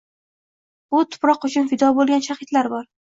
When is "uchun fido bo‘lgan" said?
1.49-2.25